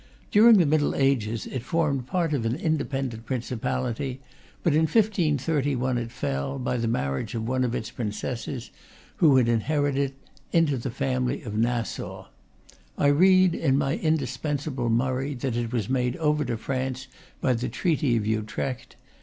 During 0.31 0.57
the 0.57 0.65
Middle 0.65 0.95
Ages 0.95 1.45
it 1.45 1.61
formed 1.61 2.07
part 2.07 2.33
of 2.33 2.43
an 2.43 2.55
independent 2.55 3.27
principality; 3.27 4.19
but 4.63 4.73
in 4.73 4.85
1531 4.87 5.99
it 5.99 6.11
fell, 6.11 6.57
by 6.57 6.77
the 6.77 6.87
marriage 6.87 7.35
of 7.35 7.47
one 7.47 7.63
of 7.63 7.75
its 7.75 7.91
princesses, 7.91 8.71
who 9.17 9.37
had 9.37 9.47
inherited 9.47 10.01
it, 10.01 10.15
into 10.51 10.75
the 10.79 10.89
family 10.89 11.43
of 11.43 11.55
Nassau. 11.55 12.25
I 12.97 13.09
read 13.09 13.53
in 13.53 13.77
my 13.77 13.97
indispensable 13.97 14.89
Mur 14.89 15.19
ray 15.19 15.33
that 15.35 15.55
it 15.55 15.71
was 15.71 15.87
made 15.87 16.15
over 16.17 16.43
to 16.45 16.57
France 16.57 17.05
by 17.39 17.53
the 17.53 17.69
treaty 17.69 18.17
of 18.17 18.25
Utrecht. 18.25 18.95